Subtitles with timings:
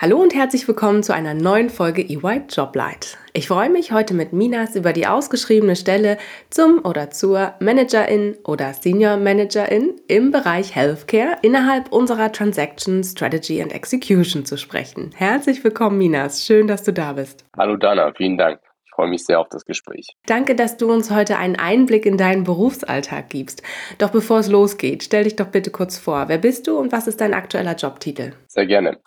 [0.00, 3.18] Hallo und herzlich willkommen zu einer neuen Folge EY Joblight.
[3.32, 6.18] Ich freue mich heute mit Minas über die ausgeschriebene Stelle
[6.50, 13.72] zum oder zur Managerin oder Senior Managerin im Bereich Healthcare innerhalb unserer Transaction Strategy and
[13.72, 15.10] Execution zu sprechen.
[15.16, 16.46] Herzlich willkommen, Minas.
[16.46, 17.44] Schön, dass du da bist.
[17.58, 18.60] Hallo Dana, vielen Dank.
[18.84, 20.14] Ich freue mich sehr auf das Gespräch.
[20.26, 23.64] Danke, dass du uns heute einen Einblick in deinen Berufsalltag gibst.
[23.98, 26.28] Doch bevor es losgeht, stell dich doch bitte kurz vor.
[26.28, 28.34] Wer bist du und was ist dein aktueller Jobtitel?
[28.46, 28.98] Sehr gerne.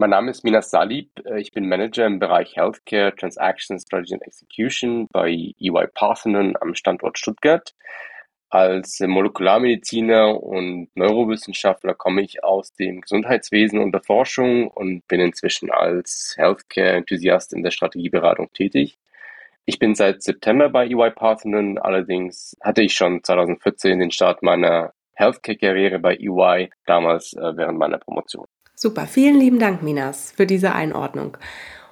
[0.00, 1.10] Mein Name ist Minas Salib.
[1.26, 6.74] Äh, ich bin Manager im Bereich Healthcare, Transaction, Strategy and Execution bei EY Parthenon am
[6.74, 7.74] Standort Stuttgart.
[8.48, 15.70] Als Molekularmediziner und Neurowissenschaftler komme ich aus dem Gesundheitswesen und der Forschung und bin inzwischen
[15.70, 18.96] als Healthcare-Enthusiast in der Strategieberatung tätig.
[19.66, 24.94] Ich bin seit September bei EY Parthenon, allerdings hatte ich schon 2014 den Start meiner
[25.12, 28.46] Healthcare-Karriere bei EY, damals äh, während meiner Promotion.
[28.82, 31.36] Super, vielen lieben Dank, Minas, für diese Einordnung.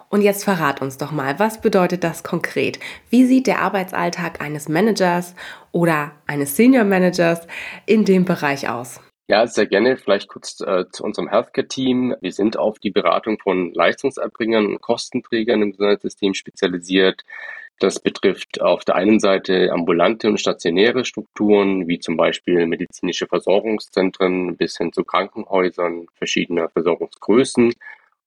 [0.08, 2.80] Und jetzt verrat uns doch mal, was bedeutet das konkret?
[3.10, 5.34] Wie sieht der Arbeitsalltag eines Managers
[5.70, 7.46] oder eines Senior Managers
[7.84, 9.02] in dem Bereich aus?
[9.28, 9.98] Ja, sehr gerne.
[9.98, 12.14] Vielleicht kurz äh, zu unserem Healthcare-Team.
[12.22, 17.22] Wir sind auf die Beratung von Leistungserbringern und Kostenträgern im Gesundheitssystem spezialisiert.
[17.80, 24.56] Das betrifft auf der einen Seite ambulante und stationäre Strukturen, wie zum Beispiel medizinische Versorgungszentren
[24.56, 27.72] bis hin zu Krankenhäusern verschiedener Versorgungsgrößen.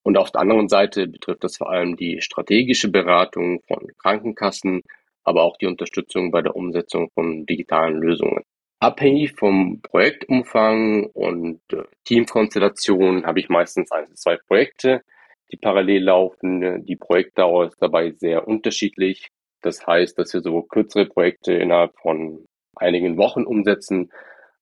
[0.03, 4.83] Und auf der anderen Seite betrifft das vor allem die strategische Beratung von Krankenkassen,
[5.23, 8.43] aber auch die Unterstützung bei der Umsetzung von digitalen Lösungen.
[8.79, 15.03] Abhängig vom Projektumfang und äh, Teamkonstellation habe ich meistens ein, zwei Projekte,
[15.51, 16.83] die parallel laufen.
[16.85, 19.29] Die Projektdauer ist dabei sehr unterschiedlich.
[19.61, 22.45] Das heißt, dass wir so kürzere Projekte innerhalb von
[22.75, 24.11] einigen Wochen umsetzen,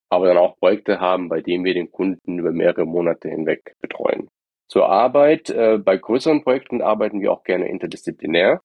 [0.08, 4.28] aber dann auch Projekte haben, bei denen wir den Kunden über mehrere Monate hinweg betreuen.
[4.68, 5.50] Zur Arbeit.
[5.50, 8.60] Äh, bei größeren Projekten arbeiten wir auch gerne interdisziplinär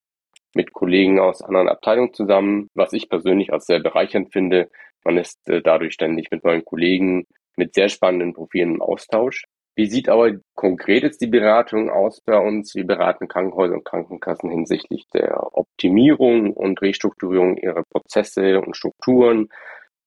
[0.53, 4.69] mit Kollegen aus anderen Abteilungen zusammen, was ich persönlich als sehr bereichernd finde.
[5.03, 7.25] Man ist äh, dadurch ständig mit neuen Kollegen
[7.57, 9.45] mit sehr spannenden Profilen im Austausch.
[9.77, 12.75] Wie sieht aber konkret jetzt die Beratung aus bei uns?
[12.75, 19.49] Wir beraten Krankenhäuser und Krankenkassen hinsichtlich der Optimierung und Restrukturierung ihrer Prozesse und Strukturen.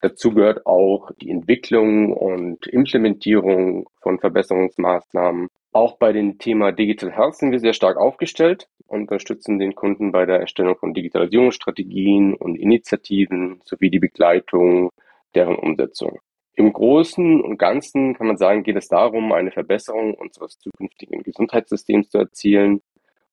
[0.01, 5.49] Dazu gehört auch die Entwicklung und Implementierung von Verbesserungsmaßnahmen.
[5.73, 10.13] Auch bei dem Thema Digital Health sind wir sehr stark aufgestellt und unterstützen den Kunden
[10.13, 14.93] bei der Erstellung von Digitalisierungsstrategien und Initiativen sowie die Begleitung
[15.35, 16.21] deren Umsetzung.
[16.59, 22.11] Im Großen und Ganzen kann man sagen, geht es darum, eine Verbesserung unseres zukünftigen Gesundheitssystems
[22.11, 22.83] zu erzielen.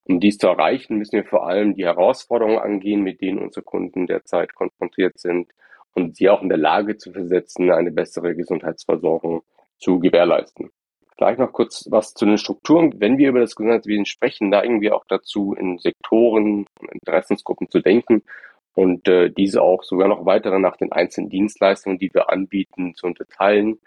[0.04, 4.06] Um dies zu erreichen, müssen wir vor allem die Herausforderungen angehen, mit denen unsere Kunden
[4.06, 5.50] derzeit konfrontiert sind
[5.96, 9.42] und sie auch in der Lage zu versetzen, eine bessere Gesundheitsversorgung
[9.80, 10.70] zu gewährleisten.
[11.18, 12.94] Gleich noch kurz was zu den Strukturen.
[13.00, 17.80] Wenn wir über das Gesundheitswesen sprechen, da irgendwie auch dazu, in Sektoren und Interessensgruppen zu
[17.80, 18.22] denken
[18.76, 23.08] und äh, diese auch sogar noch weitere nach den einzelnen Dienstleistungen, die wir anbieten, zu
[23.08, 23.80] unterteilen.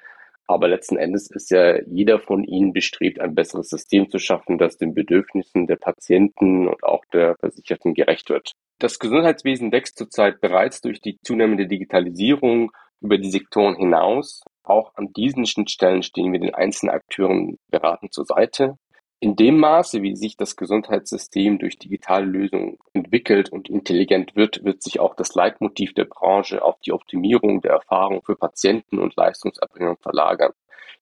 [0.46, 4.78] Aber letzten Endes ist ja jeder von ihnen bestrebt, ein besseres System zu schaffen, das
[4.78, 8.52] den Bedürfnissen der Patienten und auch der Versicherten gerecht wird.
[8.78, 12.72] Das Gesundheitswesen wächst zurzeit bereits durch die zunehmende Digitalisierung
[13.02, 14.42] über die Sektoren hinaus.
[14.62, 18.78] Auch an diesen Schnittstellen stehen wir den einzelnen Akteuren beratend zur Seite.
[19.20, 24.80] In dem Maße, wie sich das Gesundheitssystem durch digitale Lösungen entwickelt und intelligent wird, wird
[24.80, 29.96] sich auch das Leitmotiv der Branche auf die Optimierung der Erfahrung für Patienten und Leistungserbringer
[29.96, 30.52] verlagern.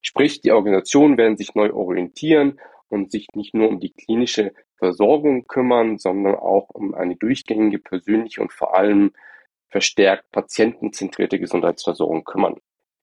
[0.01, 2.59] Sprich, die Organisationen werden sich neu orientieren
[2.89, 8.41] und sich nicht nur um die klinische Versorgung kümmern, sondern auch um eine durchgängige, persönliche
[8.41, 9.11] und vor allem
[9.69, 12.55] verstärkt patientenzentrierte Gesundheitsversorgung kümmern.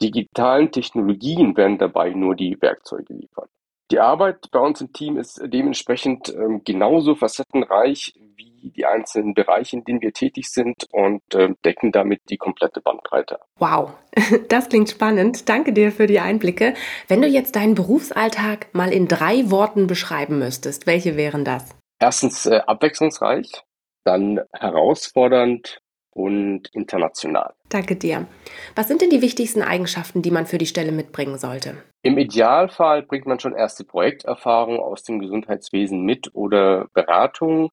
[0.02, 3.48] Digitalen Technologien werden dabei nur die Werkzeuge liefern.
[3.94, 9.76] Die Arbeit bei uns im Team ist dementsprechend ähm, genauso facettenreich wie die einzelnen Bereiche,
[9.76, 13.38] in denen wir tätig sind und äh, decken damit die komplette Bandbreite.
[13.60, 13.92] Wow,
[14.48, 15.48] das klingt spannend.
[15.48, 16.74] Danke dir für die Einblicke.
[17.06, 21.64] Wenn du jetzt deinen Berufsalltag mal in drei Worten beschreiben müsstest, welche wären das?
[22.00, 23.62] Erstens äh, abwechslungsreich,
[24.02, 25.78] dann herausfordernd
[26.10, 27.54] und international.
[27.68, 28.26] Danke dir.
[28.74, 31.76] Was sind denn die wichtigsten Eigenschaften, die man für die Stelle mitbringen sollte?
[32.04, 37.70] Im Idealfall bringt man schon erste Projekterfahrung aus dem Gesundheitswesen mit oder Beratung,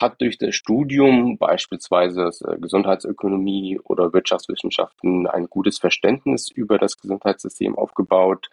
[0.00, 7.78] hat durch das Studium beispielsweise äh, Gesundheitsökonomie oder Wirtschaftswissenschaften ein gutes Verständnis über das Gesundheitssystem
[7.78, 8.50] aufgebaut,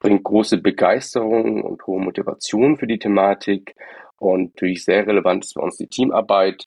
[0.00, 3.74] bringt große Begeisterung und hohe Motivation für die Thematik
[4.16, 6.64] und natürlich sehr relevant ist für uns die Teamarbeit,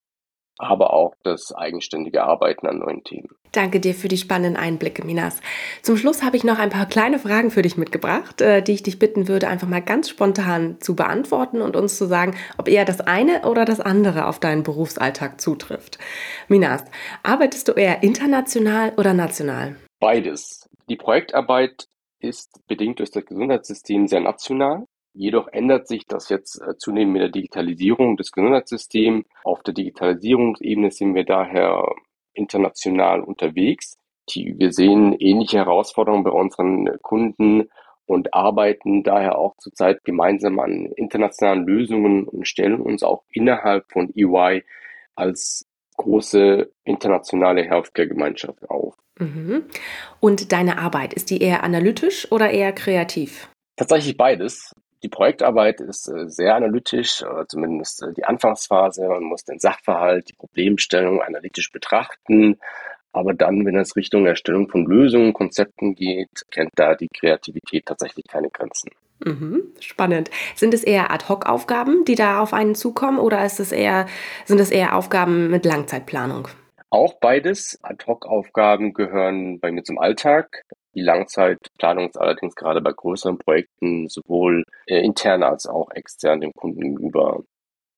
[0.58, 3.30] aber auch das eigenständige Arbeiten an neuen Themen.
[3.52, 5.40] Danke dir für die spannenden Einblicke, Minas.
[5.82, 8.84] Zum Schluss habe ich noch ein paar kleine Fragen für dich mitgebracht, äh, die ich
[8.84, 12.84] dich bitten würde, einfach mal ganz spontan zu beantworten und uns zu sagen, ob eher
[12.84, 16.00] das eine oder das andere auf deinen Berufsalltag zutrifft.
[16.50, 16.84] Minas,
[17.24, 19.76] arbeitest du eher international oder national?
[20.00, 20.70] Beides.
[20.90, 21.88] Die Projektarbeit
[22.20, 24.86] ist bedingt durch das Gesundheitssystem sehr national.
[25.18, 29.26] Jedoch ändert sich das jetzt äh, zunehmend mit der Digitalisierung des Gesundheitssystems.
[29.46, 31.90] Auf der Digitalisierungsebene sind wir daher
[32.34, 33.98] international unterwegs.
[34.28, 37.70] wir sehen ähnliche Herausforderungen bei unseren Kunden
[38.06, 44.12] und arbeiten daher auch zurzeit gemeinsam an internationalen Lösungen und stellen uns auch innerhalb von
[44.14, 44.66] EY
[45.16, 45.66] als
[45.96, 48.96] große internationale Healthcare-Gemeinschaft auf.
[49.18, 49.64] Mhm.
[50.20, 53.50] Und deine Arbeit, ist die eher analytisch oder eher kreativ?
[53.78, 54.74] Tatsächlich beides.
[55.04, 59.08] Die Projektarbeit ist äh, sehr analytisch, äh, zumindest äh, die Anfangsphase.
[59.08, 62.58] Man muss den Sachverhalt, die Problemstellung analytisch betrachten.
[63.12, 68.26] Aber dann, wenn es Richtung Erstellung von Lösungen, Konzepten geht, kennt da die Kreativität tatsächlich
[68.28, 68.92] keine Grenzen.
[69.24, 70.30] Mhm, spannend.
[70.56, 74.08] Sind es eher Ad-Hoc-Aufgaben, die da auf einen zukommen, oder ist es eher,
[74.44, 76.50] sind es eher Aufgaben mit Langzeitplanung?
[76.90, 77.80] Auch beides.
[77.82, 80.66] Ad-Hoc-Aufgaben gehören bei mir zum Alltag.
[80.96, 86.54] Die Langzeitplanung ist allerdings gerade bei größeren Projekten sowohl äh, intern als auch extern dem
[86.54, 87.44] Kunden gegenüber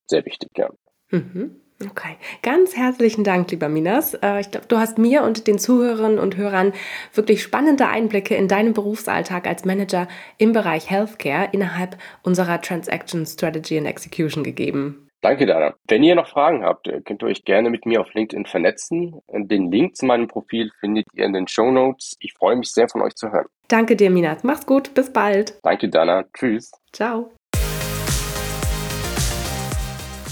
[0.08, 0.70] sehr wichtig, ja.
[1.10, 1.62] Mhm.
[1.80, 4.16] Okay, ganz herzlichen Dank, lieber Minas.
[4.16, 6.74] Äh, ich glaube, du hast mir und den Zuhörerinnen und Hörern
[7.14, 10.08] wirklich spannende Einblicke in deinen Berufsalltag als Manager
[10.40, 15.07] im Bereich Healthcare innerhalb unserer Transaction Strategy and Execution gegeben.
[15.22, 15.74] Danke, Dana.
[15.88, 19.20] Wenn ihr noch Fragen habt, könnt ihr euch gerne mit mir auf LinkedIn vernetzen.
[19.34, 22.16] Den Link zu meinem Profil findet ihr in den Show Notes.
[22.20, 23.48] Ich freue mich sehr, von euch zu hören.
[23.68, 24.44] Danke dir, Minat.
[24.44, 24.94] Mach's gut.
[24.94, 25.58] Bis bald.
[25.64, 26.24] Danke, Dana.
[26.34, 26.72] Tschüss.
[26.94, 27.32] Ciao.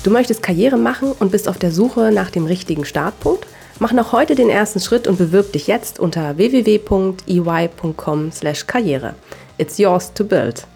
[0.04, 3.48] Du möchtest Karriere machen und bist auf der Suche nach dem richtigen Startpunkt?
[3.80, 9.16] Mach noch heute den ersten Schritt und bewirb dich jetzt unter www.ey.com/karriere.
[9.58, 10.68] It's yours to build.